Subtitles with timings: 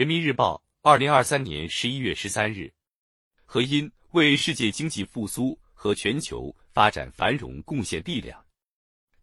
[0.00, 2.72] 人民日报，二零二三年十一月十三日，
[3.44, 8.42] 何因为世界经济复苏和全球发展繁荣贡献力量。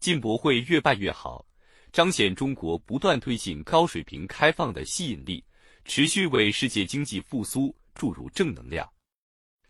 [0.00, 1.46] 进博会越办越好，
[1.92, 5.42] 彰显中国不断推进高水平开放的吸引力，
[5.86, 8.86] 持续为世界经济复苏注入正能量。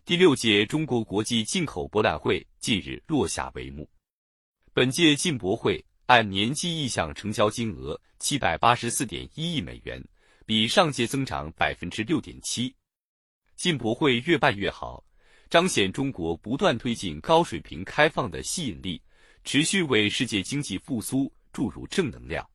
[0.03, 3.89] 第六届中国国际进口博览会近日落下帷幕。
[4.73, 10.03] 本届进博会按年计意向成交金额七百八十四点一亿美元，
[10.47, 12.73] 比上届增长百分之六点七。
[13.57, 15.03] 进博会越办越好，
[15.49, 19.01] 彰显中国不断推进高水平开放的吸引力。
[19.43, 22.45] 持续为世界经济复苏注入正能量。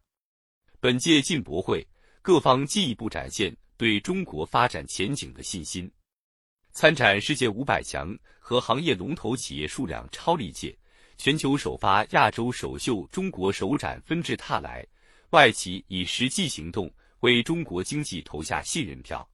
[0.81, 1.87] 本届进博会，
[2.21, 5.91] 各方进一步展现对中国发展前景的信心。
[6.73, 10.77] 参展世界五百强和行业龙头企业数量超历届，
[11.17, 14.87] 全球首发、亚洲首秀、中国首展纷至沓来，
[15.31, 16.91] 外企以实际行动
[17.23, 19.29] 为中国经济投下信任票。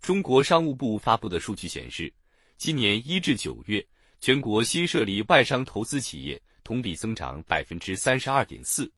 [0.00, 2.12] 中国商务部发布的数据显示，
[2.56, 3.86] 今年一至九月，
[4.20, 6.40] 全国新设立外商投资企业。
[6.62, 8.88] 同比增长百分之三十二点四。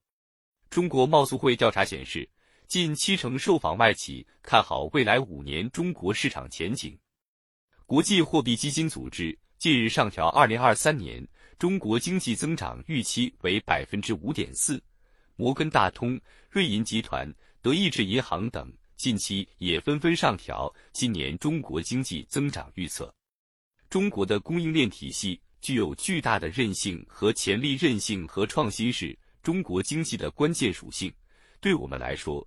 [0.69, 2.29] 中国贸促会调查显示，
[2.67, 6.99] 近七成受访外企看好未来五年中国市场前景。
[7.87, 11.27] 国际货币基金组织近日上调二零二三年
[11.59, 14.83] 中国经济增长预期为百分之五点四。
[15.37, 17.33] 摩根大通、瑞银集团、
[17.63, 23.15] 德意志银行等近期也纷纷上调今年中国经济增长预测。
[23.89, 25.41] 中国的供应链体系。
[25.63, 31.09] 具有巨大的韧性和潜力，韧性和创新是中国经济的关键属性。
[31.61, 32.45] 对我们来说，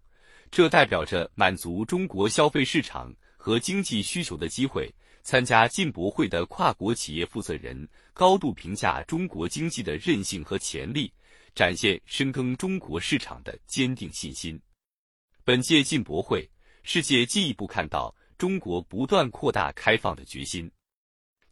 [0.52, 4.94] 这代表着满足中国消费市场和经济需求的机会。
[5.24, 11.10] 参加进博会的跨国企业负责人高度评价中国经济的韧性和潜力，
[11.56, 14.60] 展现深耕中国市场的坚定信心。
[15.46, 16.50] 本届进博会，
[16.82, 20.72] 世界进一步看到中国不断扩大开放的决心。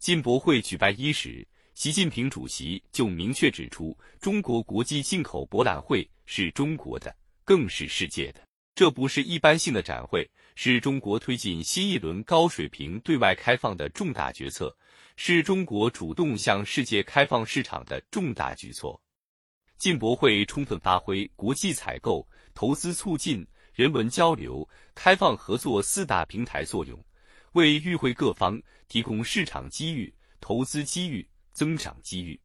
[0.00, 1.46] 进博会举办伊始。
[1.74, 8.40] 习近平主席就明确指出，中国国际进口博览会是中国的，更是世界的。
[8.74, 14.76] 这不是一般性的展会，是中国推进新一轮高水平对外开放的重大决策，
[15.14, 19.00] 是中国主动向世界开放市场的重大举措。
[19.78, 26.98] 进博会充分发挥国际采购、投资促进、人文交流、开放合作四大平台作用，
[27.52, 28.58] 为与会各方
[28.88, 31.28] 提供市场机遇、投资机遇。
[31.54, 32.40] 增长机遇，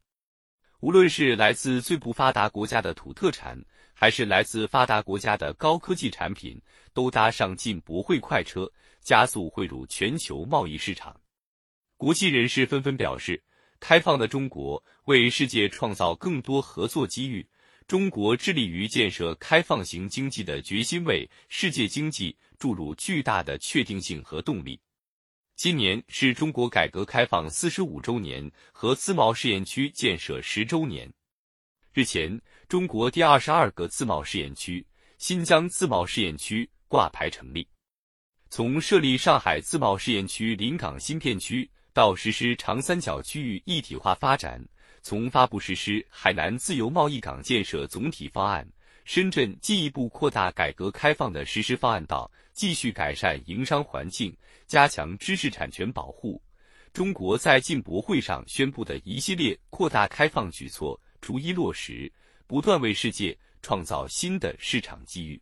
[0.78, 3.60] 无论是来自最不发达国家的土特产，
[3.92, 8.70] 还是来自发达国家的高科技产品，都搭上进博会快车，
[9.00, 11.20] 加速汇入全球贸易市场。
[11.96, 13.42] 国际人士纷纷表示，
[13.80, 17.44] 开放的中国为世界创造更多合作机遇，
[17.90, 24.80] 中国致力于建设开放型经济的决心，为世界经济注入巨大的确定性和动力。
[25.56, 31.12] 今年是中国改革开放四十五周年和自贸试验区建设十周年。
[31.92, 34.86] 日前，中国第二十二个自贸试验区——
[35.18, 37.66] 新疆自贸试验区挂牌成立。
[38.50, 44.60] 从设立上海自贸试验区临港新片区，到实施长三角区域一体化发展；
[45.02, 48.66] 从发布实施海南自由贸易港建设总体方案。
[49.04, 56.40] 深圳进一步扩大改革开放的实施方案，到继续改善营商环境、加强知识产权保护。
[56.92, 62.12] 中国在进博会上宣布的一系列扩大开放举措逐一落实，
[62.46, 65.40] 不断为世界创造新的市场机遇。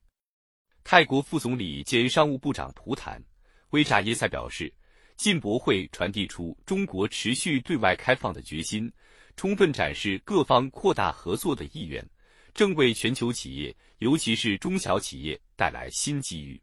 [0.82, 3.20] 泰国副总理兼商务部长普坦·
[3.70, 4.72] 威扎耶塞表示，
[5.18, 8.90] 进博会传递出中国持续对外开放的决心，
[9.36, 12.08] 充分展示各方扩大合作的意愿。
[12.54, 16.60] 正为全球企业，尤其是中小企业带来新机遇。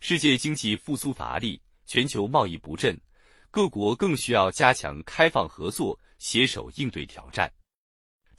[0.00, 3.00] 世界经济复苏乏力，全球贸易不振，
[3.48, 7.50] 各国更需要加强开放合作，携手应对挑战。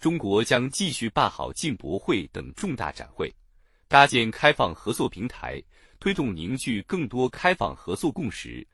[0.02, 3.34] 中国将继续办好进博会等重大展会，
[3.88, 5.64] 搭建开放合作平台，
[5.98, 8.66] 推动凝聚更多开放合作共识，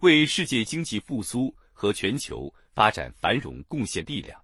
[0.00, 4.39] 为世界经济复苏和全球发展繁荣贡献力量。